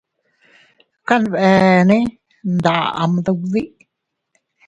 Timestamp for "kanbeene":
1.07-1.97